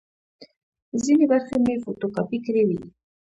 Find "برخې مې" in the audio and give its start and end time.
1.31-1.75